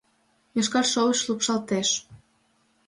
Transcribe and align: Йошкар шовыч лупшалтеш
Йошкар 0.55 0.85
шовыч 0.91 1.19
лупшалтеш 1.27 1.89